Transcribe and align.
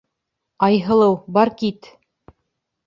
Айһылыу, 0.69 1.15
бар 1.37 1.55
кит! 1.63 1.93